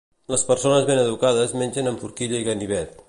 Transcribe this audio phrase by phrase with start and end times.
[0.35, 2.99] Les persones ben educades mengen amb forquilla i ganivet